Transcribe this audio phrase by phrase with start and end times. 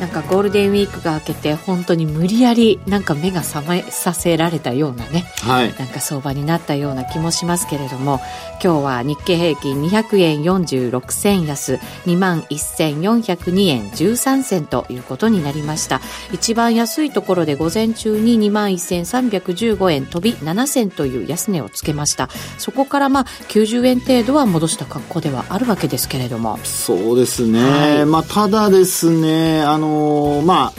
[0.00, 8.20] なんかゴールデンウィークが明けて本当に無理やりなんか目が覚めさせられたようなね、はい、なんか相場になったような気もしますけれども
[8.62, 11.74] 今日は日経平均200円46銭安
[12.04, 16.00] 2万1402円13銭ということになりました。
[16.32, 22.28] 一番安いところで午前中に2万1315円飛び7銭という安値をつけました。
[22.58, 26.58] そこからまあ90円程度は戻した格好ではあるわけですけれども。
[26.64, 30.72] そうですね、はい、まあただですねあののー、まあ、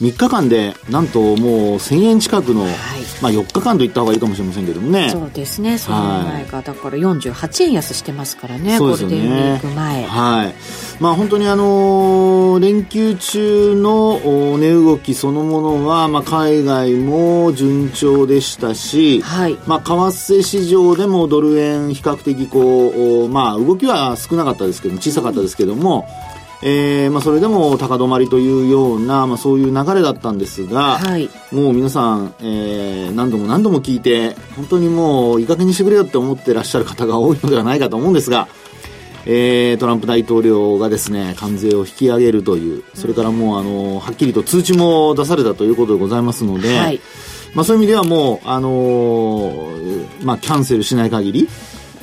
[0.00, 1.36] 3日間でなんともう
[1.76, 2.72] 1000円近くの、はい、
[3.22, 5.08] まあ4日間と言った方がいいかもしれませんけどもね。
[5.08, 5.78] そうですね。
[5.78, 8.78] その前が、だから48円安してますからね。
[8.78, 10.04] ゴールデンウィーク前。
[10.04, 10.54] はい。
[11.00, 14.20] まあ本当にあのー、連休中の
[14.58, 22.90] 値動きそのものは、まあ、海外も順調でしたし、はい、まあ為替市場でもドル円比較的こ
[23.24, 38.48] うまあ動きは少なかったですけど小さかったですけども、うんえーまあ、それでも高止まりというような、まあ、そういう流れだったんですが、はい、もう皆さん、えー、何度も何度も聞いて本当にもういい加減にしてくれよって思ってらっしゃる方が多いのではないかと思うんですが、
[39.26, 47.00] えー、トランプ大統領がですね関税を引き上げるというそれからもうあのはっきりと通知も出されたということでございますので、はい、
[47.54, 51.48] まあ、そういう意味ではもう、あのー、まあ、キャンセルしない限り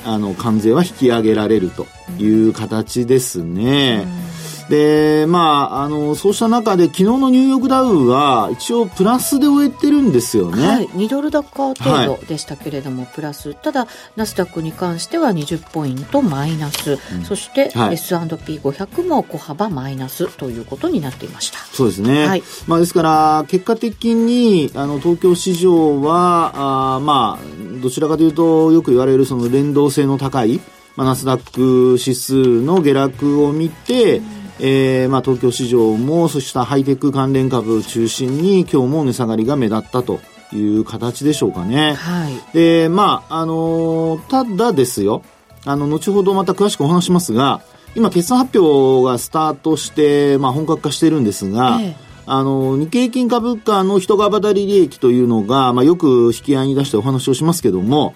[0.06, 1.88] あの関税は引き上げられると
[2.20, 4.06] いう形ですね。
[4.18, 4.23] うん
[4.69, 10.67] で、まあ、あの、そうした中で、昨日のニューヨークダウは、一応プラスで終えてるんですよね。
[10.67, 13.53] はい、2ドル高程度でしたけれども、はい、プラス。
[13.56, 17.00] ただ、ナスダックに関しては20ポイントマイナス。
[17.13, 21.59] うん、そして、はい、S&P500 も小幅マイナスということになっていました。
[21.59, 22.28] そうですね。
[22.28, 30.62] はい、まあ、ですから、結果的に、あの、東京市場は、あまあ、どちらかというと、よく言われるその連動性の高い、
[30.96, 40.22] まあ、ナスダック指数の下落を見て、うんえー、まあ東京市場もそうしたハイテク関連株を中心に今日も値下がりが目立ったと
[40.53, 41.96] いう形でしょうかね。
[41.96, 42.34] はい。
[42.53, 45.22] で、まあ、あのー、ただですよ、
[45.66, 47.62] あの、後ほどまた詳しくお話しますが、
[47.94, 58.16] 今決算発表がスタートして、まあ本格化しているんですが、ええあの、日経平均株価の一株当たり利益というのが、まあよく引き合いに出してお話をしますけども、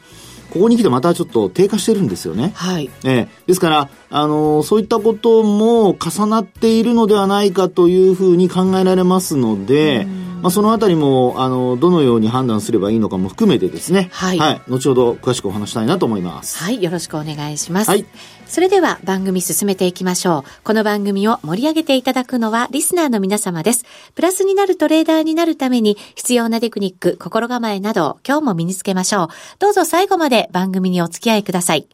[0.50, 2.52] ここに来てまたちょっと低下してるんですよね。
[2.56, 2.90] はい。
[3.04, 10.08] えー、ですから、あのー、そういったことも重なっているのではないかというふうに考えられますので、
[10.42, 14.10] まあ、そのあたりも、あの、どのように判断すればいいのかも含めてですね。
[14.12, 14.38] はい。
[14.38, 14.62] はい。
[14.68, 16.64] 後ほど詳しくお話したいなと思います。
[16.64, 16.82] はい。
[16.82, 17.90] よろしくお願いします。
[17.90, 18.06] はい。
[18.46, 20.64] それでは番組進めていきましょう。
[20.64, 23.84] この番組を盛り上げていただくのはリスナーの皆様です。
[24.16, 29.28] プラスになるトレーダーになるために必要なテクニック、心構えなどを今日も身につけましょう。
[29.60, 31.88] どうぞ最後まで番組にお付き合いください。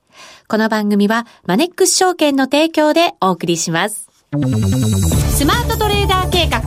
[0.47, 4.09] この番組はマネックス証券の提供でお送りします。
[4.33, 6.61] スマートトレーダー計画、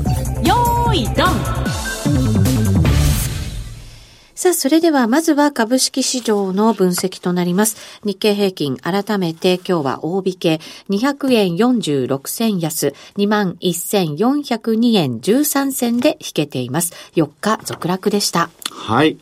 [0.97, 1.15] いドン
[4.35, 7.77] さあ、それではまずは株式市場の分析となります。
[8.05, 16.93] 日経平均改めて今日は大引け200円46銭安21,402円13銭で引けています。
[17.15, 18.51] 4日続落でした。
[18.71, 19.19] はい。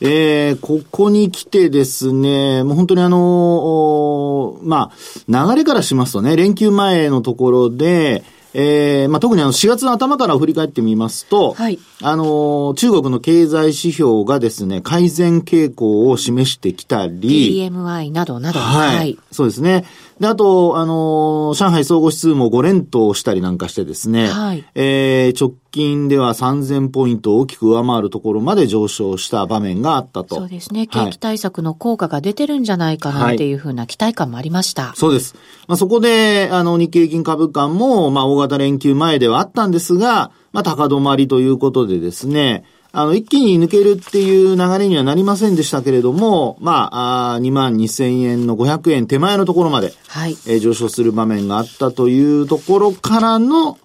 [0.00, 8.24] えー、ここに来てですね、もう本当にあの、まあ、流れからしますとね、連休前のところで、
[8.56, 19.18] えー、まあ、特にあの4月の頭から振り返ってみますと、はい、あの、中国の経済指標がですね、改善傾向を示してきたり、PMI などなど、はい、はい。
[19.32, 19.84] そうですね。
[20.20, 30.36] で、あと、あの、上海総合指数も5連投したりなんかしてですね、はい、えー、直近では3000ポイントを大きく上回るところまで上昇した場面があったと。
[30.36, 30.86] そうですね。
[30.86, 34.82] 景気対策の効果が出てるんじゃないかなっていうふうな期待感もありました。
[34.84, 35.34] はい、そうです。
[35.66, 42.64] まあ、そこで、あの、日経金株価も、まあ、大型連休前ではあったんですが、まあ、高止まりということでですね、
[42.96, 53.78] あの、一気に抜けるっていう流れにはなりませんでしたけれども、まあ、あ2万2千円の500円手前のところまで、はい、えー、上昇する場面があったというところからの、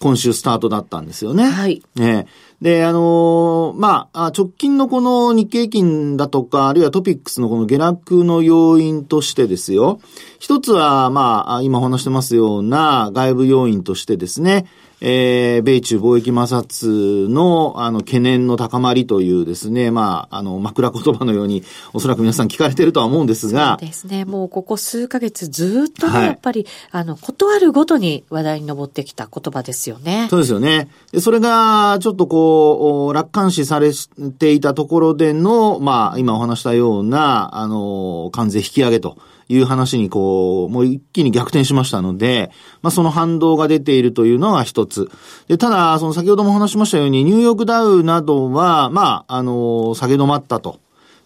[0.00, 1.44] 今週スタートだったんですよね。
[1.44, 1.82] はい。
[1.96, 2.26] えー、
[2.62, 10.00] で、あのー、まあ、直近のこの日経金だとか、あるいはトピックスのこの下落の要因としてですよ。
[10.38, 14.66] 一つは、まあ、今お話してますような外部要因としてですね、
[15.00, 21.62] えー、米中貿易摩擦の、あの、懸念の高まりというですね、まあ、あの、枕言葉のように、
[21.92, 23.76] おそらく皆さん聞かれてるとは思うんですが。
[23.80, 24.24] そうですね。
[24.24, 30.28] もうここ数ヶ月ずっとね、はい、やっぱり、あの、断るごとに話題に上ってきた言葉ですよね。
[30.30, 30.88] そうですよね。
[31.12, 33.90] で、それが、ちょっとこう、楽観視され
[34.38, 39.16] ていたところでの、まあ、今お話したような、あの、関税引き上げと。
[39.48, 42.50] いう話にこう、もう一気に逆転しましたので、
[42.82, 45.10] まあその反動が出ているというのが一つ。
[45.48, 50.80] で、ただ、その先ほども話しましたように、ニューヨークダウなどは、まあ、あの、下げ止まったと。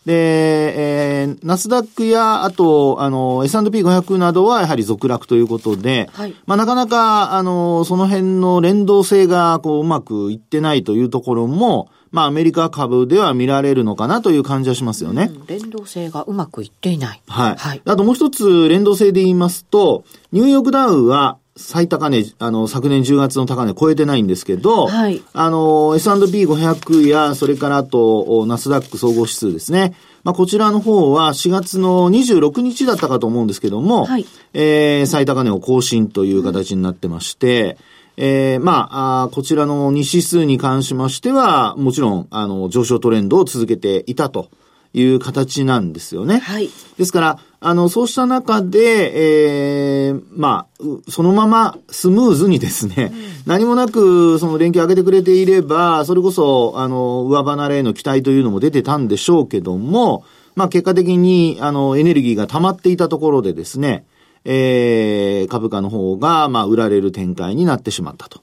[0.09, 15.31] で、えー、ナスダックや、あと、あの、S&P500 などはやはり続落ということで、はい、まあなかなか、あの、その辺の連動性が、こう、うまくいってないというところも、まあ、アメリカ株では見られるのかなという感じはしますよね。
[15.33, 17.23] うん、連動性がうまくいっていない。
[17.27, 17.57] はい。
[17.57, 17.83] はい。
[17.85, 25.23] あともう一つ連動性で言いますと、ニューヨークダウは最高値、あの、昨年10月の高値超えてないんですけど、はい。
[25.33, 29.95] あの、S&P500 や、それからあと、ナスダック総合指数ですね。
[30.23, 34.27] まあ、こちらの方は4月の26日だったかと思うんですけども、はい。
[34.55, 44.51] えー、最高値を更新という形になってまして、うんえー、まああ、こちらの2指数に関しましては、もちろん、あの、上昇トレンドを続けていたと
[44.93, 46.39] いう形なんですよね。
[46.39, 46.69] はい。
[46.99, 60.25] ですから、あの、そうした中で、えー、まあ、そのままスムーズにですね、うん、何もなく、その連携上げてくれていれば、それこそ、あの、上離れへの期待というのも出てたんでしょうけども、
[60.57, 64.05] まあ、結果的に、あの、エネルギーが溜まっていたところでですね、
[64.51, 68.41] えー、株価の方が、まあ、売られる展開になってしまったと。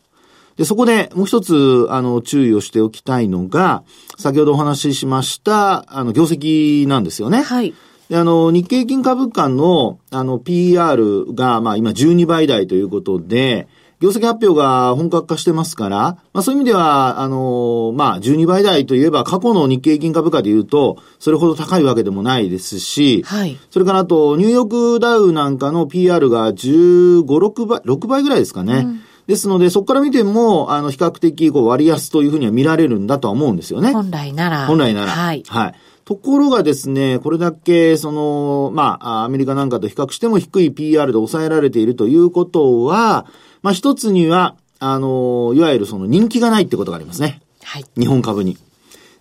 [0.56, 3.84] で、そこでもう一つ、あの、注意をしておきたいのが、
[4.18, 7.42] 先ほどお話ししました、あの、業績なんですよね。
[7.42, 7.74] はい。
[8.10, 13.68] で、あの、日経金株価の、あの、PR が、まあ、今12倍台ということで、
[14.00, 15.98] 業績発表が本格化してますから、
[16.34, 23.58] まあそういう意味では、あの、まあ12倍台といえば過去の日経平均株価で言うと、それほど高いわけでもないですし、はい。
[23.70, 28.74] それからあと、ニューヨークダウなんかの PR が15、6倍、6倍ぐらいですかね。
[28.74, 33.92] うんですので、そこから見ても、あの、比較的、こう、割安というふうには見られるんだとは思うんですよね。
[33.92, 34.68] 本来なら。
[34.68, 35.12] 本来なら。
[35.12, 35.44] はい。
[35.48, 35.74] はい。
[36.06, 43.26] ところがですね、これだけ、その、まあ、アメリカなんかと比較しても低い PR で抑えられているということは、
[43.66, 47.42] まあ一つには、あの、いわゆるその人気がないってことがありますね。
[47.64, 47.86] はい。
[47.98, 48.60] 日本株に。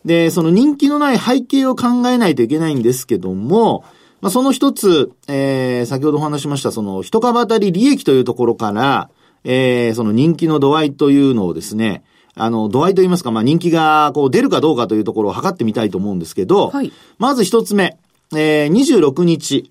[0.04, 3.86] で、その人気のない背景を考えないといけないんですけども、
[4.20, 9.08] まあその一つ、えー、先ほどお話しました、その一株当たり利益というところから、
[9.44, 12.04] えー、その人気の度合いというのをですね、
[12.34, 17.96] あの、度合いといいますか、まあ人気がこう出るかどうかというところを測ってみたいと思うんですけど、はい、まず一つ目、
[18.32, 19.70] えー、26日。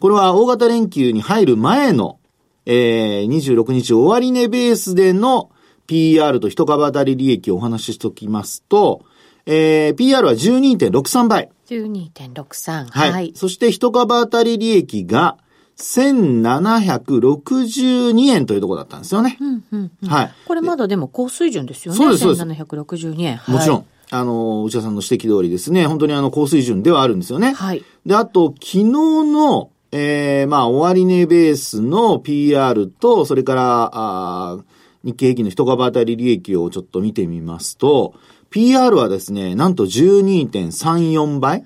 [0.00, 2.18] これは大型連休に入る前の
[2.66, 5.50] えー、26日終値ベースでの
[5.86, 9.04] PR と一株当たり利益をお話ししておきますと、
[9.46, 11.50] えー、PR は12.63倍。
[11.66, 12.86] 12.63。
[12.86, 13.12] はい。
[13.12, 13.32] はい。
[13.34, 15.36] そして一株当たり利益が
[15.76, 19.36] 1762円というところだったんですよね。
[19.40, 20.32] うんうんうん、はい。
[20.46, 21.98] これまだでも高水準ですよね。
[21.98, 22.44] そうです、そうです。
[22.62, 23.40] 1762円。
[23.48, 23.86] もちろん。
[24.10, 27.52] あの、内田さんの指摘通りですね、本当にあの、高水準ではあるんですよね。
[27.52, 27.82] はい。
[28.06, 34.58] で、あと、昨日の、えー、まあ、終値ベースの PR と、それから、あ
[35.04, 38.14] 日経平均の一株当たり利益をちょっと見てみますと、
[38.50, 41.64] PR はですね、なんと12.34倍。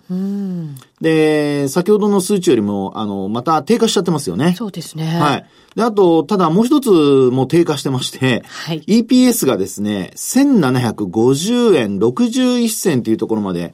[1.01, 4.55] で、先ほどの数値よりも、あの、また低下しちゃってますよね。
[4.59, 5.07] そうですね。
[5.07, 5.47] はい。
[5.75, 13.73] で、あと、ただもう一つも低下してまして、はい、EPS がですね、1750円61銭というところまで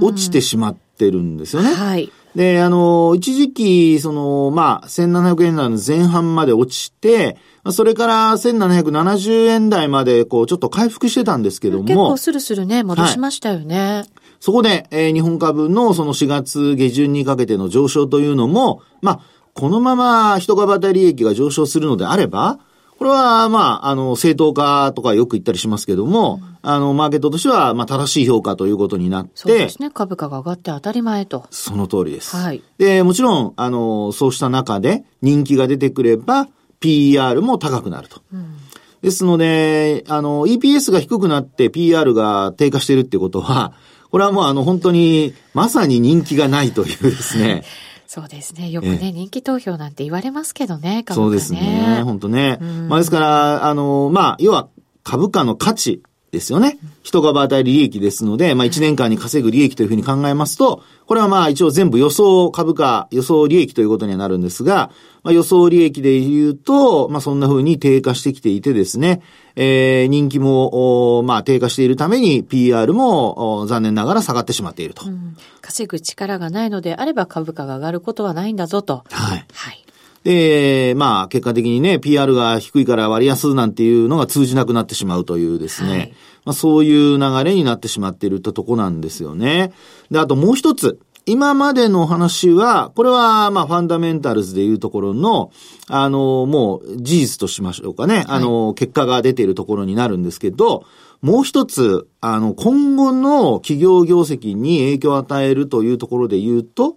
[0.00, 1.74] 落ちてしまってるんですよね。
[1.74, 2.10] はい。
[2.34, 7.36] で、あの、一時期、その、まあ、1700円台の前半まで落ちて、
[7.70, 11.84] それから1770円台まで、こう、ちょっと回復してたんですけども。
[11.84, 13.78] 結構スルスルね、戻しましたよね。
[13.78, 14.10] はい、
[14.40, 19.20] そこで、えー、日本株のその4月下旬にかけての上昇というのも、まあ、
[19.54, 22.58] このまま一株当たり利益が上昇するのであれば、
[23.02, 29.32] これは、まあ、あの、正当化とかよく言ったりしますけども、うん、あの、マーケットとしては、まあ、正しい評価ということになって。
[29.34, 29.90] そうですね。
[29.90, 31.48] 株価が上がって当たり前と。
[31.50, 32.36] その通りです。
[32.36, 32.62] はい。
[32.78, 36.46] で、もちろん、あの、そうした中で人気が出てくれば、
[36.78, 38.22] PR も高くなると。
[38.32, 38.54] うん、
[39.02, 43.72] ですので、あの、EPS が低くなって PR が低下してるってことは、
[44.12, 47.64] これはもうあの、本当に、まさに人気がないというですね。
[48.14, 48.68] そうですね。
[48.68, 51.24] よくね、人気投票なんて言われますけどね、株価ね。
[51.24, 52.02] そうですね。
[52.04, 52.58] 本当ね。
[52.60, 54.68] まあですから、あの、まあ、要は
[55.02, 56.78] 株価の価値ですよね。
[57.02, 64.90] 人が与える利益ですので、まあ1年間に稼ぐ利益というふうに考えますと、これはまあ一応全部予想株価、予想利益ということにはなるんですが、
[65.24, 69.20] まあ予想利益で言うと、まあそんなふうに低下してきていてですね、
[69.56, 75.04] えー、人気も、まあ低下しているために PR も残念ながら下がってしまっていると。
[75.04, 79.04] うん、稼ぐ力がないのであれば株価が上がることはないんだぞと。
[79.10, 79.44] はい。
[79.52, 79.84] はい。
[80.24, 86.14] で、まあ、結果的にね、PR が低いから割安なんていうのが通じなくなってしまうというですね、はい、
[86.44, 89.72] まあ、そういう流れになってしまっているととこなんですよね。
[90.10, 91.00] で、あともう一つ。
[91.24, 95.52] 今までの話は、これは、まあ、ファンダメンタルズでいうところの、
[95.86, 98.24] あの、もう、事実としましょうかね。
[98.26, 100.84] あの、結果が出ているところになるんですけど、
[101.20, 106.96] もう一つ、あの、今後の企業業績に影響を与えるというところで言うと、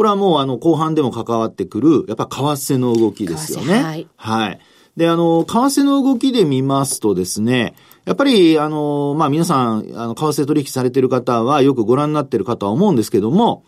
[0.00, 3.82] これはもうあの後半でも関わってくる、やっぱ為替の動きですよね。
[3.82, 4.08] はい。
[4.16, 4.58] はい。
[4.96, 7.74] で、あの、為替の動きで見ますとですね、
[8.06, 13.62] やっぱり、あの、まあ、皆さん、あの、為替取引されている方はよくご覧になっているかとは思うんですけども、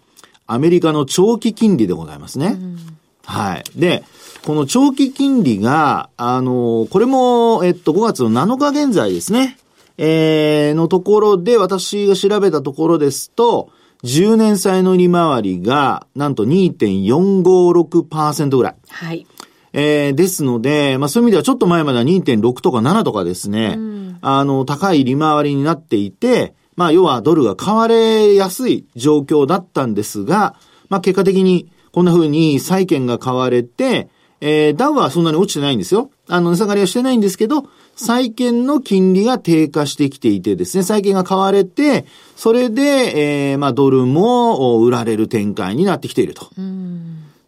[0.46, 2.56] アメリカの長期金利でございますね。
[2.58, 2.78] うん、
[3.26, 3.64] はい。
[3.76, 4.02] で、
[4.46, 9.58] この長期金利が、あの、これも、えっと、5月の7日現在ですね、
[9.98, 13.68] えー、のところで私が調べたところですと、
[14.04, 18.74] 10年債の利回りが、なんと2.456%ぐらい。
[18.88, 19.26] はい。
[19.72, 30.56] えー、ですので、まあそういう意味ではちょっと前までは2.6とか7とかですね、うん、あの、高い利回りになっていて、まあ要はドルが買われやすい状況だったんですが、
[30.88, 34.08] まあ結果的にこんな風に債券が買われて、
[34.40, 36.10] えー、ダウはそんなに落ちてないんですよ。
[36.28, 37.64] あの、値下がりはしてないんですけど、
[38.02, 42.04] 債券の金利が低下してきていてですね、債券が買われて、
[42.36, 46.50] それで、えー、まあ、ドルも売られる展開になってきていると。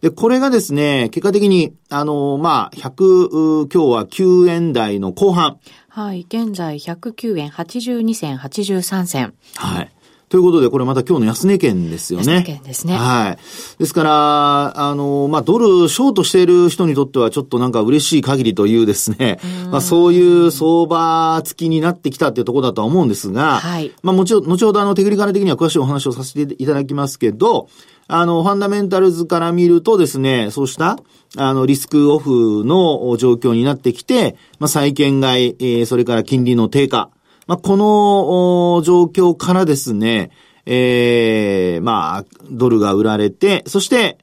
[0.01, 5.57] で、これがですね、結果的に、あの、まあ、100、今日は9円台の後半。
[5.89, 9.33] はい、現在109円82銭83銭。
[9.55, 9.91] はい。
[10.27, 12.33] ということで、これまた今日の安値圏ですよね。
[12.33, 12.97] 安値圏ですね。
[12.97, 13.77] はい。
[13.77, 19.39] ですから、あの、まあ、ドルショートしている人にとってはちょっとなんか嬉しい限りというですね、
[19.71, 23.91] まあ、そういう相場付きになってきたっていうところだとは思うんですが、はい。
[24.01, 27.69] まあ、もちろん、後ほどあの、テクニカル的には詳しいお話をさせていただきますけど、
[28.07, 30.97] あの、ファンダメンタルズから見るとですね、そうした、
[31.37, 37.09] あの、リスクオフの状況になってきて、まあ、債券買い、えー、それから金利の低下、
[37.47, 40.31] まあ、この状況からですね、
[40.65, 44.17] ええー、まあ、ドルが売られて、そして、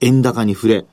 [0.00, 0.86] 円高に触れ。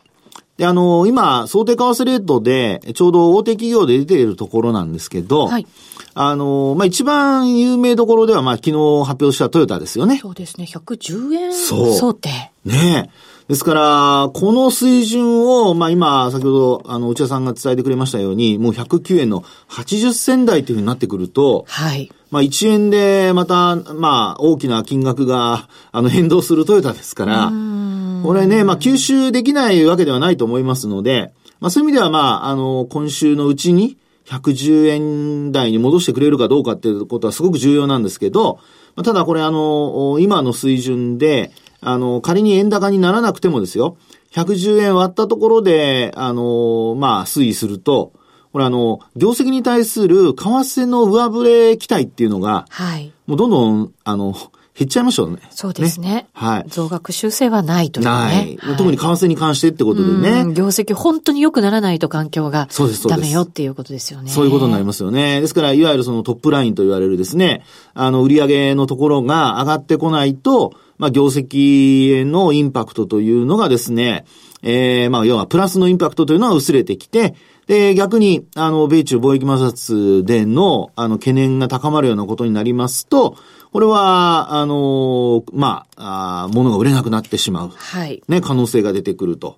[0.57, 5.67] で、あの、今、想定為替レートで、ちょうど大手企業で出ているところなんですけど、はい。
[6.15, 8.73] あの、まあ、一番有名どころでは、まあ、昨日
[9.05, 10.17] 発表したトヨタですよね。
[10.17, 10.65] そうですね。
[10.67, 12.29] 110円想定。
[12.65, 13.09] ねえ。
[13.47, 22.11] ですから、この水準を、まあ今、先ほど、あの、内田さんが伝えてくれましたように、もう109円の80銭台というふうになってくると、はい。
[22.29, 27.51] まあ1円でまた、まあ大きな金額が、あの、変動するトヨタですから、
[28.23, 38.59] これね、まあ吸収できないわけではないと思いますので、まあそういう意味では、まあ、あの、今週のうちに、110円台に戻してくれるかどうかっていうことはすごく重要なんですけど、
[39.03, 43.97] ただこれあの、今の水準で、あの、仮に円高にならなくてもですよ、
[44.31, 48.13] 110円割ったところで、あの、まあ、推移すると、
[48.51, 53.13] これあの、業績に対する為替の上振れ期待っていうのが、はい。
[53.27, 54.35] もうどんどん、あの、
[54.77, 55.39] 減っちゃいましょうね。
[55.49, 56.07] そうですね。
[56.07, 56.65] ねはい。
[56.67, 58.11] 増額修正はないというね。
[58.11, 58.57] ない。
[58.57, 60.53] はい、特に為替に関してってことでね。
[60.53, 62.67] 業績本当に良くならないと環境が。
[63.09, 64.29] ダメよっていうことですよね。
[64.29, 65.41] そういうことになりますよね。
[65.41, 67.63] ですから、いわゆるそのトップラインと言われるですね、
[67.95, 74.25] あの、売上のところが上がってこないと、まあ、業績へのインパクトというのがですね、
[74.61, 77.33] ええー、まあ、要はプラスのインパクトというのは薄れてきて、
[77.67, 83.35] で、逆に、あの、米中貿易摩擦での、あの、懸念が高まるようなことになりますと、
[83.71, 87.71] これは、あの、まあ、あ物が売れなくなってしまう。
[87.75, 88.23] はい。
[88.29, 89.57] ね、可能性が出てくると。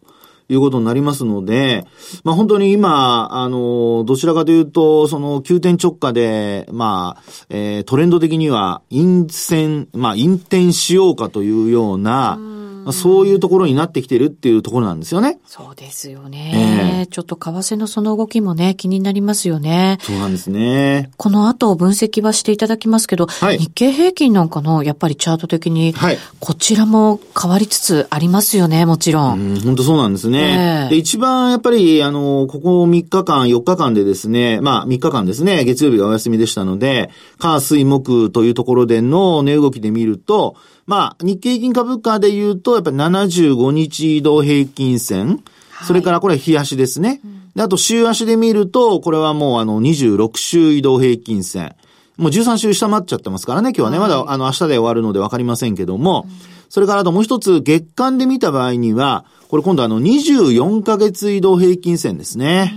[0.52, 1.86] いうことになりますので、
[2.24, 15.40] まあ本当に今、あの、どちらかというと、その急転直下で、まあ、えー、トレンド的には、陰線、まあ、陰転しようかというような、うまあ、そういうところになってきてるっていうところなんですよね。
[15.46, 17.00] そうですよね。
[17.00, 19.98] えー、ちょっと為替のその動きもね、気になりますよね。
[20.02, 21.12] そうなんですね。
[21.18, 29.40] この後分析はしていただきますけど、はい、日経平均なんかの、やっぱりチャート的に、はい、こちらも変わりつつありますよね、もちろん。
[29.40, 30.86] うん、本当そうなんですね。
[30.86, 40.56] えー、で一番やっぱり、あの、ここ3日間、4日間でですね、まあ3日間ですね、月曜日がお休みでしたので、火、水、木というところでの値動きで見ると、
[40.90, 45.44] まあ、日経平均株価で言うと、やっぱり75日移動平均線。
[45.86, 47.22] それからこれ日足ですね。
[47.56, 51.76] で、あと週足で見ると、これはもうあの26週移動平均線。
[52.18, 56.26] もう13週下回っちゃってますからね、今日はね、まだあの明日で終わるのでわかりませんけども、
[56.70, 62.74] それからあともう一つ、月間で見た場合には、これ今度あの24ヶ月移動平均線ですね。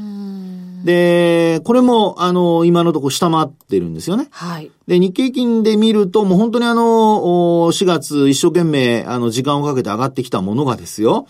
[0.85, 4.29] で、これも、あの、今のところ下回ってるんですよね。
[4.31, 4.71] はい。
[4.87, 11.27] で、日経金で見ると、もう本当にあの、4月一生懸命、あの、時間をかけて上がってきたものがですよ、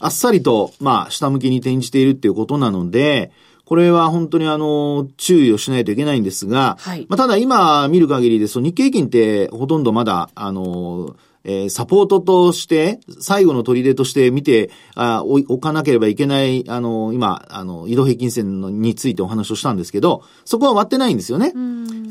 [0.00, 3.30] あっさりと、まあ、下向きに転じているっていうことなので、
[3.64, 21.52] これは本当にあの、注意をしないといけないんですが、はい、まあ、ただ今見る限りですと、日経金ってほとんどまだ、あの、えー、サポートとして、最後の取として見て、あ置かなければいけない、あの、今、あの、移動平均線のについてお話をしたんですけど、そこは割ってないんですよね。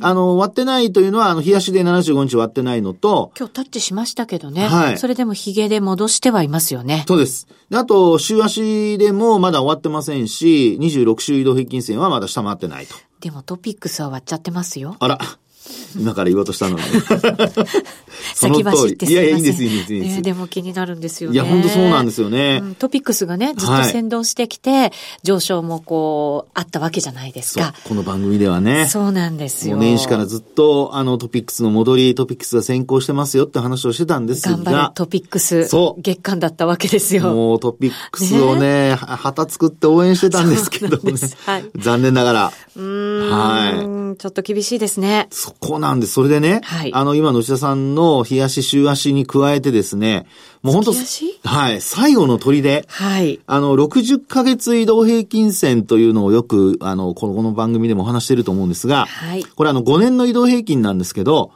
[0.02, 4.68] あの、割ってないというのは、あの、冷やしで75日割ってないのと、今日タッチしましたけどね。
[4.68, 4.98] はい。
[5.00, 7.06] それでもヒゲで戻してはいますよね。
[7.08, 7.48] そうです。
[7.72, 12.96] あと、週足でもまだ終わってませんし、26週移動平均線はまだ下回ってないと。
[13.20, 14.98] でもトピックスは割っちゃってますよ。
[15.00, 15.18] あら。
[15.96, 16.82] 今から言おうとしたのに。
[18.36, 20.22] 先走っていやいや、いいです、いいです、いいです。
[20.22, 21.36] でも気になるんですよね。
[21.36, 24.92] いや、本当そうなんですよね、うん、トピックスがね、ずっと先導してきて、はい、
[25.24, 27.74] 上昇もこう、あったわけじゃないですか。
[27.84, 28.88] この番組ではね。
[28.88, 29.78] そうなんですよ。
[29.78, 34.58] 年始からずっと、あの、トピックスの戻り、トピックスが先行してますよって話をしてたんですが。
[34.58, 35.68] 頑張るトピックス。
[35.68, 36.02] そう。
[36.02, 37.34] 月間だったわけですよ。
[37.34, 41.14] もうトピックスをね、ね旗作って応援してたんですけどね。
[41.46, 42.52] はい、残念ながら。
[42.76, 43.30] うん。
[43.30, 44.18] はい。
[44.18, 45.28] ちょっと厳しいですね。
[45.32, 46.14] そこなんです。
[46.14, 50.26] それでね、はい、あの、今の内田さんの日足、週足に加えてですね、
[50.62, 50.94] もう本当
[51.44, 52.86] はい、最後の砦。
[52.88, 53.40] はい。
[53.46, 59.44] あの、60ヶ月移動平均線というのをよく、あの、この番組でもお話してると思うんですが、はい。
[59.44, 61.52] これあの、5年の移動平均なんですけど、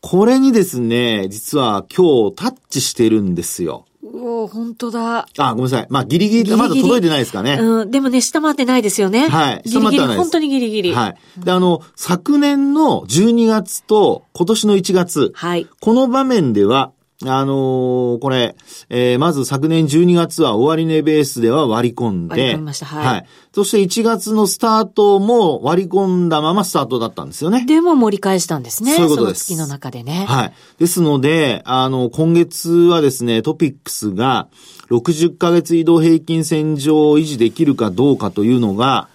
[0.00, 3.86] これにですね、実は今日タッチしてるんですよ。
[4.04, 5.28] お本当だ。
[5.38, 5.86] あ、ごめんなさい。
[5.88, 7.58] まあ、ギリギリまだ届いてないですかね。
[7.60, 7.90] うん。
[7.90, 9.28] でもね、下回ってないですよね。
[9.28, 9.62] はい。
[9.64, 10.18] 下回ってないです。
[10.18, 10.92] 本当にギリギリ。
[10.92, 11.40] はい。
[11.44, 15.32] で、あの、昨年の12月と今年の1月。
[15.34, 15.68] はい。
[15.80, 16.90] この場面では、
[17.26, 18.56] あのー、これ、
[18.88, 23.06] えー、まず昨年12月は終値ベースでは割り込んで、割り込みました、はい。
[23.06, 23.26] はい。
[23.52, 27.64] そして1月のスタートも割り込んだままスタートだったんですよね。
[27.66, 28.94] でも盛り返したんですね。
[28.94, 29.44] そういうことです。
[29.44, 30.24] 月の中でね。
[30.28, 30.52] はい。
[30.78, 34.48] ですので、あの、今月はですね、トピックスが
[34.90, 39.08] 60ヶ月移動平均線上を維持できるかどうかというのが、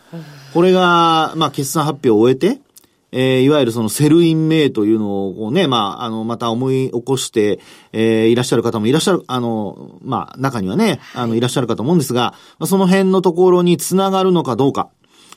[0.54, 2.62] これが、まあ、決算発表を終えて、
[3.12, 7.60] えー、いわゆるそのセルイン名というのをね、まあ、あの、また思い起こして、
[7.94, 14.90] えー、いらっしゃる方もいらっしゃる、あの、まあ、中にはね、あの、いらっしゃるかと思うんですが、まあ、その辺のところにつながるのかどうか。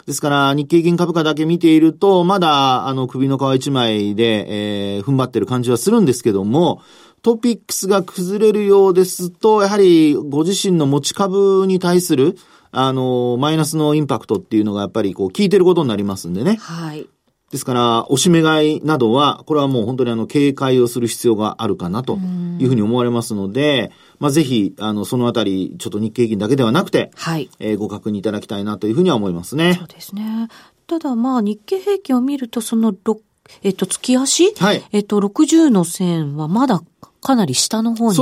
[0.07, 6.83] ですから、日経銀株価だけ見ていると、まだ、あの、首の皮一枚で、えー、踏ん張ってる感じはするんですけども、
[7.23, 12.37] トピックスが崩れるようですと、やはり、ご自身の持ち株に対する、
[12.73, 16.57] あの、マイナスのインパクトっていうのがやっぱりこう効いてることになりますんでね。
[16.61, 17.09] はい。
[17.51, 22.17] ですから、押し目買いなどは、これはもう本当にあの、警戒をする必要があるかなと
[22.59, 27.51] いうふうに思われますので、まあ、ぜひ、あの、そのあたり、ちょっと日経平均だけではなくて、はい。
[27.59, 29.75] えー、ご確認いただきたいなというふうには思いますね。
[29.75, 30.49] そうですね。
[30.87, 32.95] ただ、まあ、日経平均を見ると、その、
[33.63, 34.55] えっと、月足？
[34.55, 34.85] はい。
[34.93, 36.83] えっと、60の線はまだ
[37.21, 38.19] かなり下の方に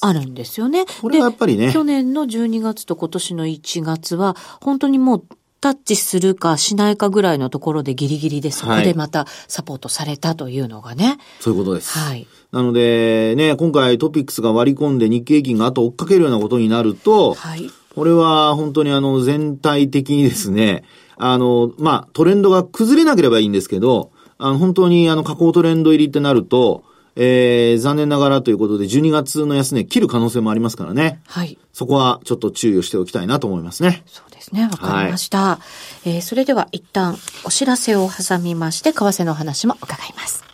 [0.00, 0.86] あるんですよね。
[1.02, 1.72] これはやっぱりね。
[1.72, 5.24] 去年の12月と今年の1月は、本当にもう
[5.64, 11.06] タッチするかしないかぐらいのところでギリギリでそこでまたサポートされたというのがね。
[11.06, 11.98] はい、そういうことです。
[11.98, 12.26] はい。
[12.52, 17.70] なので、ね、今回トピックスが割り込んで日経平均があと追っかけるようなことになると、はい。
[17.94, 20.84] これは本当にあの全体的にですね、
[21.16, 26.84] あの、まあ、トレンドが崩れなければいいんですけど、あの、本当にあの、下降トレンド入りってなると、
[27.16, 31.22] えー、残念ながらということで、12月の安値切る可能性もありますからね。
[31.26, 31.56] はい。
[31.72, 34.02] そこはちょっと注意をしておきたいなと思いますね。
[34.04, 34.64] そうですね。
[34.64, 35.38] わかりました。
[35.38, 35.60] は
[36.04, 40.44] い、えー、それでは一旦お知らせを挟みまして、為替の話も伺います。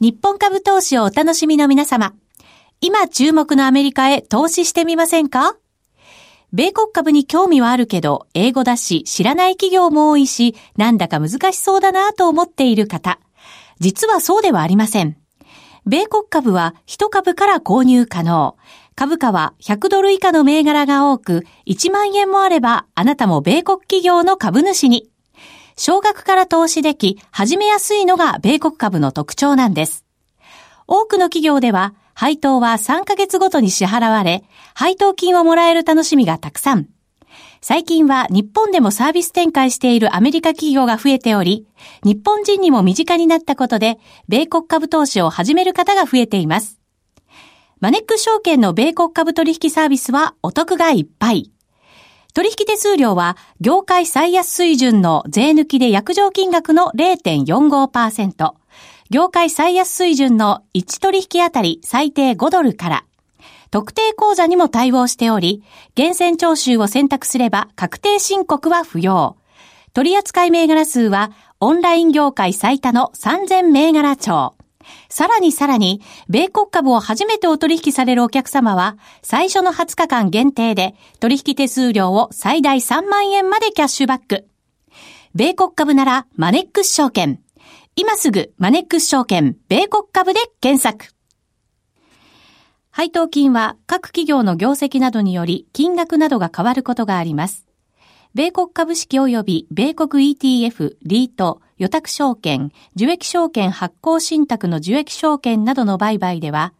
[0.00, 2.14] 日本株投資をお楽しみの皆様。
[2.80, 5.56] 今注目のアメリカへ投資してみませんか？
[6.52, 13.18] 米国株に興味はあるけど、英語だし、知らない企業も多いし、なんだか難しそうだなと思っている方。
[13.78, 15.16] 実はそうではありません。
[15.86, 18.56] 米国株は1株から購入可能。
[18.94, 25.08] 株価は100ドル以下の銘柄が多く、1万円もあればあなたも米国企業の株主に。
[25.76, 30.04] 少額から投資でき、始めやすいのが米国株の特徴なんです。
[30.86, 36.88] 多くの企業では、配当は3ヶ月ごとに支払われ、配当金をもらえる楽しみがたくさん。
[37.62, 41.66] 最近は日本でもサービス展開しているアメリカ企業が増えており、
[42.04, 46.81] 日本人にも身近になったことで、米国株投資を始める方が増えています。
[47.82, 51.50] マネック証券の米国株取引サービスはお得がいっぱい。
[52.32, 58.52] 取引手数料は業界最安水準の税抜きで約定金額の0.45%、
[59.10, 63.04] 業界最安水準の1取引あたり最低5ドルから、
[63.72, 65.64] 特定口座にも対応しており、
[65.96, 69.36] 厳選徴収を選択すれば確定申告は不要。
[69.92, 74.54] 取扱銘柄数はオンライン業界最多の3000銘柄帳。
[75.08, 84.46] さらにさらに、米国株を初めてお取引されるお客様は、最初の20日間限定で、取引手数料を最大3万円までキャッシュバック。
[85.34, 87.40] 米国株なら、マネックス証券。
[87.96, 91.14] 今すぐ、マネックス証券、米国株で検索。
[92.94, 97.66] 配当金は各企業の業績などにより金額などが変わることがあります。
[98.34, 106.74] 米国株式及び米国 ETF、リート、予託証券、受益証券発行信託の受益証券などの売買では、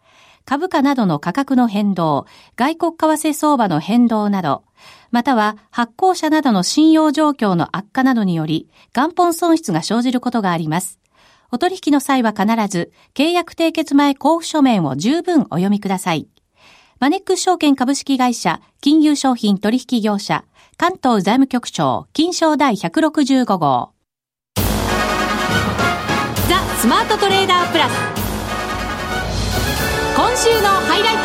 [0.44, 4.62] 株価などの価格の変動、外国為替相場の変動など、
[5.10, 11.00] または発行者などの信用状況の悪化などにより、元本損失が生じることがあります。
[11.50, 16.28] お取引の際は必ず、契約締結前交付書面を十分お読みください。
[17.00, 20.44] マネックス証券株式会社、金融商品取引業者、
[20.76, 23.91] 関東財務局長、金賞第165号。
[26.82, 27.92] スマートトレーダープラス。
[30.16, 31.22] 今週のハイライト。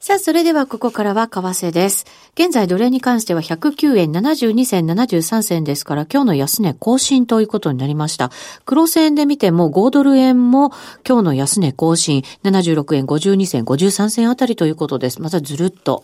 [0.00, 2.06] さあ、それではここからは為替です。
[2.34, 8.32] 現在、ドル円に関しては109円72銭73銭ですから、今日の安値更新ということになりました。
[8.66, 10.72] 黒線で見ても5ドル円も
[11.06, 15.22] 今日の安値更新76円52銭53銭あたりということです。
[15.22, 16.02] またずるっと。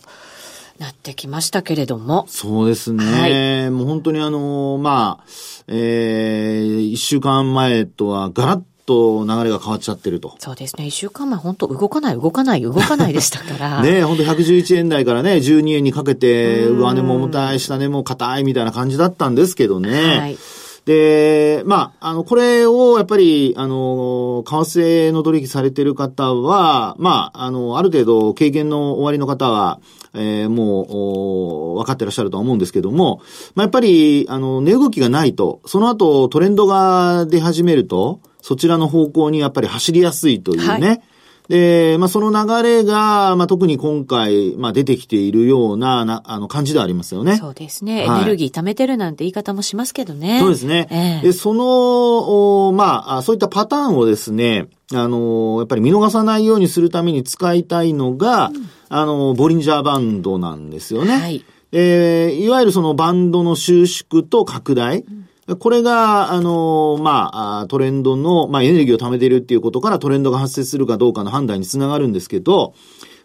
[0.79, 2.25] なってきましたけれども。
[2.27, 3.03] そうですね。
[3.05, 3.27] は
[3.67, 5.25] い、もう本当にあの、まあ、
[5.67, 10.35] えー、一週間前とはガラッと流れが変わっちゃってると。
[10.39, 10.85] そうですね。
[10.85, 13.81] 一週間前本当動かない、動かない、動かないでしたから。
[13.83, 20.17] ね本当111円台からね、12円にかけて、上値も重たい、下値も硬いみたいな感じだったんですけどね。
[20.19, 20.37] はい。
[20.85, 29.79] で、まあ、あの、これをやっぱり、あの、為替の取引されてる方は、まあ、あの、ある程度経験の終わりの方は、
[30.13, 33.21] えー、もう、分かってらっしゃるとは思うんですけども、
[33.55, 40.87] まあ、やっぱり、あの、値動きがないと、その後トレンドが出始めると、そちらの方向にやっぱり走りやすいというね。
[40.87, 41.01] はい、
[41.47, 47.37] で、まあ、その流れが、まあ、特に今回、まあ、出てきているような、な、あの、感じではありますよね。
[47.37, 48.07] そうですね。
[48.07, 50.39] はい、エネルギー貯めてるなんて言い方もしますけどね。
[50.39, 50.87] そうですね。
[50.89, 61.17] えー、で、その、まあ、そういったパターンをですね、あの、やっぱり見逃さないようにするために使いたいのが、うん、あの、ボリンジャーバンドなんですよね。
[61.17, 61.45] はい。
[61.71, 65.01] えー、いわゆるそのバンドの収縮と拡大。
[65.01, 65.24] うん
[65.59, 72.73] これが、あの、まあ、トレンドの、まあ、エネルギーを貯めているっていうことからトレンドが発生するかどうかの判断につながるんですけど、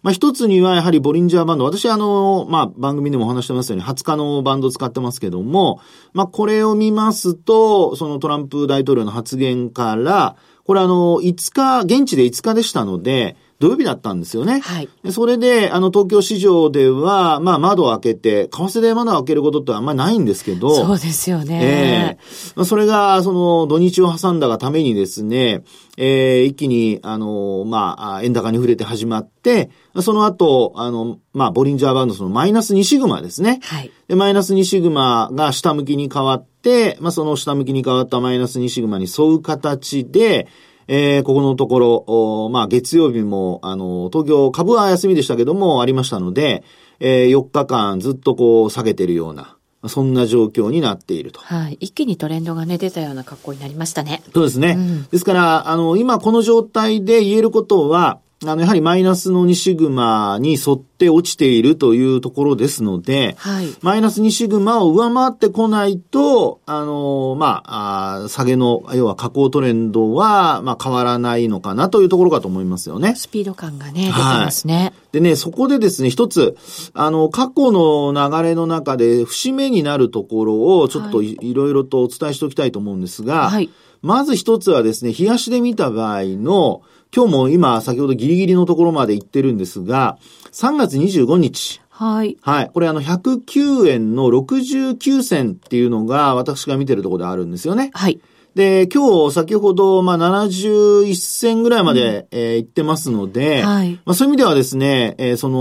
[0.02, 1.64] まあ、一つにはやはりボリンジャーバンド。
[1.64, 5.80] 私あの、まあ、番組でもお話してますように、20日のバンド使ってますけども、
[6.12, 14.60] まあ、これを見ますと、そのトランプ大統領の発言から、これあの、5日、現地で5日でしたので、土曜日だったんですよね。
[14.60, 14.88] はい。
[15.12, 20.74] それで、あの、東京市場では、まあ、窓を開けて、為替で窓を開けることってあんまりないんですけど。
[20.74, 21.60] そうですよね。
[21.62, 25.62] ええー、それが、その、土日を挟んだがためにですね、
[25.98, 29.68] えー、一気に、あの、まあ、円高に触れて始まって、
[30.00, 33.60] その後、あの、まあ、ボリンジャーバンドそのマイナス2シグマですね。
[33.62, 33.90] はい。
[34.08, 40.48] で、マイナス2シグマが下向きに変わって、まあ、その下向きに変わったマイナス2シグマに沿う形で、
[40.92, 46.64] えー、ここのところ、まあ、月曜日も、あの、東京株は休みでしたけども、ありましたので、
[46.98, 51.38] えー、4日間ずっとこう、下げてるような、そんな状況になっていると。
[51.42, 51.76] はい。
[51.78, 54.20] 一気にトレンドがね、出たような格好になりましたね。
[54.34, 54.74] そうですね。
[54.76, 73.14] うん、ですから、あの、今この状態で言えることは、あの、やはりマイナスの2シグマに沿って落ちているというところですので、はい、マイナス2シグマを上回ってこないと、あの、まあ、あ下げの、要は下降トレンドは、まあ、変わらないのかなというところかと思いますよね。
[73.14, 74.74] スピード感がね、出てますね。
[74.74, 76.56] はい、でね、そこでですね、一つ、
[76.94, 83.68] あの、過去の流れの中で節目になるところを、ちょっとい,、ろいろとお伝えしておきたいと思うんですが、はい、
[84.00, 86.80] まず一つはですね、冷やしで見た場合の、
[87.14, 90.18] 今日も今、先ほどギリギリのところまで行ってるんですが、
[90.52, 91.80] 3月25日。
[91.88, 92.36] はい。
[92.40, 92.70] はい。
[92.72, 97.90] これあの、109円の69銭っていうのが、私が見てるところであるんですよね。
[97.94, 98.20] はい。
[98.54, 103.92] で、今日先ほど、まあ、71銭ぐらいまで、うん、えー、行ってますので、はい。
[104.04, 105.58] まあ、そういう意味ではですね、えー、その、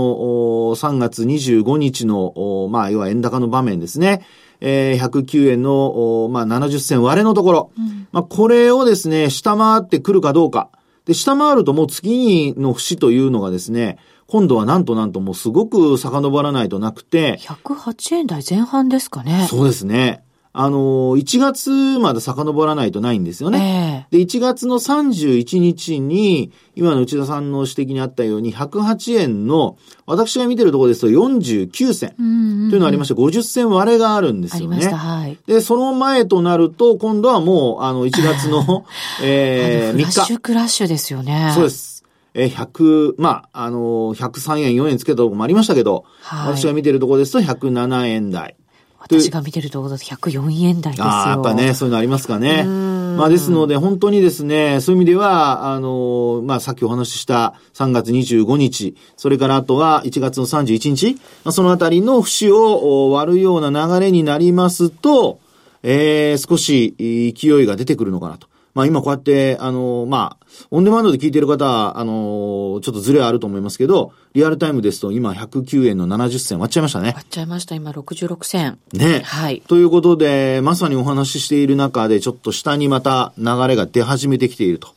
[0.76, 4.24] 3月25日の、まあ、要は円高の場面ですね。
[4.60, 7.70] えー、109円の、まあ、70銭割れのところ。
[7.76, 10.68] うん、まあ、これをですね、下回ってくるかどうか。
[11.10, 17.36] で、で、下回るともう次の節というのがですね、今度はなんとなんともうすごく遡らないとなくて。
[17.38, 19.48] 108円台前半ですかね。
[19.50, 20.22] そうですね。
[20.52, 24.08] あの、1月まで遡らないとないんですよね。
[24.10, 34.84] えー、で、1月の31日に、今の内田さんの指摘にあったように、108円の、私が見てるところですと49銭というのがありまして、50銭割れがあるんですよね。
[34.88, 38.84] はい、で、その前となると、今度はもう、あの、1月の、
[39.22, 40.10] えー、3日。
[40.10, 41.52] フラッシュクラッシュですよね。
[41.54, 42.04] そうです。
[42.34, 48.56] えー、100、まあ、あのー、103円、4円つけたところもありましたけど、はい、私が見てるところですと107円台。
[49.00, 51.06] 私が見てるところだと104円台ですよ。
[51.06, 52.64] ああ、やっぱね、そういうのありますかね。
[52.64, 61.18] まあですので、本当にですね、そういう意味では、あの、まあさっきお話しした3月25日、それからあとは1月の31日、
[61.50, 65.40] そのあたりの節を割るような流れになりますと、
[65.82, 68.48] えー、少し勢いが出てくるのかなと。
[68.74, 77.12] まあ今こうやって、あの、まあ、オンデマンドで聞いてる方は、あの、ちょっとズレあると思いますけど、リアルタイムですと今109円の70銭割っちゃいましたね。
[77.14, 77.74] 割っちゃいました。
[77.74, 78.78] 今66銭。
[78.92, 79.22] ね。
[79.24, 79.62] はい。
[79.66, 84.94] ということで、まさにお話ししている中で、ちょっと下にまた流れが出始めてきていると。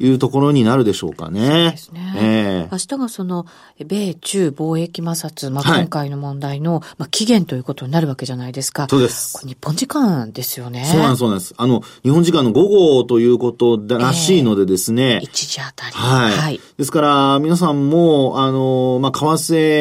[0.00, 1.40] いうところになるでしょうかね。
[1.40, 2.14] そうですね。
[2.16, 3.46] えー、明日がその、
[3.78, 8.88] 米中貿易摩擦、まあ、今回の問題の、はい、まあ、期限ということになるわけじゃないですか。
[8.88, 9.46] そうです。
[9.46, 10.84] 日本時間ですよね。
[10.84, 11.54] そうなんです、そうなんです。
[11.56, 15.20] あの、日本時間の午後ということらしいのでですね。
[15.22, 15.92] えー、1時あたり。
[15.92, 16.32] はい。
[16.32, 19.24] はい、ですから、皆さんも、あの、まあ、為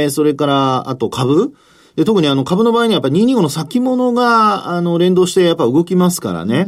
[0.08, 1.53] 替、それから、あと株
[1.95, 6.67] で特にあの株の場合にはやっぱ225の先物が、あの、連動してやっぱ動きますからね。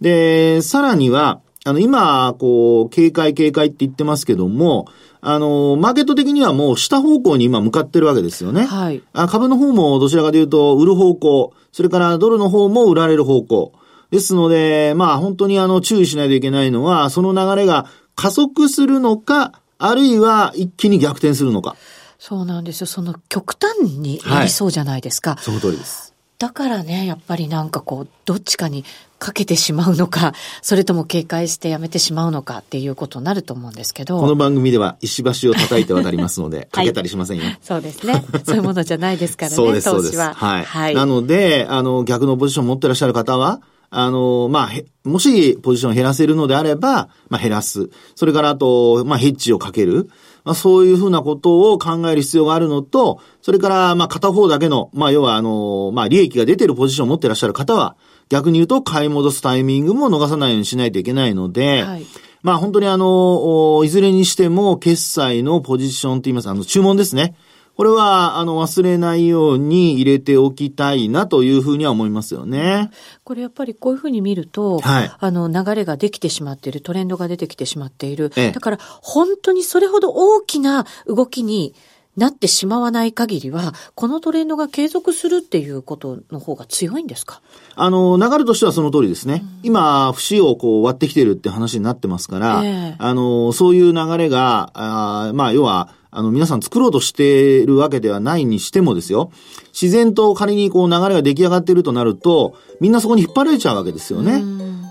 [0.00, 4.86] で、さらには、あの、今、こう、警戒警戒って言ってますけども、
[5.20, 8.64] あの、マーケット的にはもう下方向に今向かってるわけですよね。
[8.64, 9.02] はい。
[9.14, 13.72] あ株の方もどちらかというと、売る方向、それからドルの方も売られる方向。
[14.10, 21.76] ですので、まあ本当にあの、注意しないといけないのは、その流れが加速するのか、あるいは一気に逆転するのか。
[22.18, 22.86] そうなんですよ。
[22.86, 25.32] その極端になりそうじゃないですか。
[25.32, 26.14] はい、その通りです。
[26.38, 28.84] だからね、やっぱりなんかこう、どっちかに
[29.18, 34.20] かけてしまうのか、 それとも警戒してやめてしまうのかっていうことになると思うんですけど。
[34.20, 37.44] この番組では石橋を叩いて渡りますので、 かけたりしませんよ。
[37.62, 38.24] そうですね。
[38.44, 40.18] そういうものじゃないですからね、 そうです、そうです。
[40.18, 40.34] はい。
[40.64, 40.94] はい。
[40.94, 43.60] なので、あの、逆のポジションを持ってらっしゃる方は、
[43.96, 47.90] あの、まあ、もしポジションを減らせるのであれば、まあ、減らす。
[48.14, 50.10] それからあと、まあ、ヘッジをかける。
[50.44, 57.96] まあ、そういうふうなことを考える必要があるのと、それから、まあ、片方だけの、まあ、要は、あの、まあ、利益が出てるポジションを持ってらっしゃる方は、
[58.28, 62.06] 逆に言うと、買い戻すタイミングも逃さないようにしないといけないので、はい、
[62.42, 67.34] まあ、本当にあの、いずれにしても、決済のポジションと言います、あの、注文ですね。
[67.76, 72.90] これは、あの、忘れないように入れておきたいなというふうには思いますよね。
[73.24, 78.32] これやっぱりこういうふうに見ると、はい、あの、流れができてしまっている、トレンドが出てきてしまっている。
[78.36, 81.74] ええ、だから、本当にそれほど大きな動きに
[82.16, 87.42] なってしまわない限りは、このトレンドが継続するっていうことの方が強いんですか？
[87.74, 89.42] あの、流れとしてはその通りですね。
[89.42, 99.32] うん、今、節をこう割ってきてるって話になってますから、えあの、そういう流れが、あまあ、要は、あの、皆さん作ろうとしているわけではないにしてもですよ。
[99.72, 104.42] 自然と仮にこう流れが出来上がっているとなると、みんなそこに引っ張られちゃうわけですよね。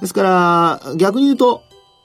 [0.01, 0.23] ですか
[0.83, 1.63] ら、逆に言うと、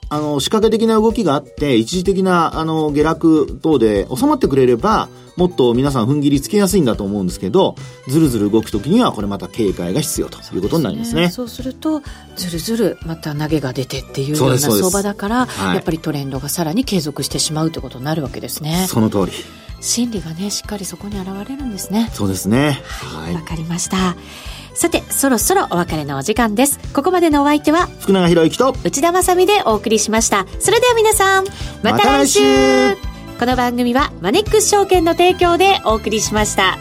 [0.09, 7.75] あの、仕掛け的な動きがあって、一時的な、あの、下落等で収まってくれれば、もっと皆さん踏ん切りつけやすいんだと思うんですけど、
[8.07, 11.29] ずるずる動くときには、これまた警戒が必要ということになりますね。
[11.29, 12.01] そう、ね,、すると、
[12.35, 18.87] ずるずるまた投げが出てっていうような相場だから、はい、やっぱりトレンドがさらに継続してしまうということになるわけですね。
[18.89, 19.31] その通り。
[19.81, 22.09] 心理がね、しっかりそこに現れるんですね。
[22.13, 22.81] そうですね。
[22.83, 23.33] はい。
[23.33, 24.17] わ、かりました。
[24.73, 26.79] さて、そろそろお別れのお時間です。
[26.93, 30.45] ここまでのお相手は、福永博之と内田まさでお送りしました。
[30.59, 31.45] それでは皆さん、
[31.83, 32.39] また来週
[32.95, 32.95] ま、
[33.39, 36.77] この番組はマネックス証券の提供でお送りしました。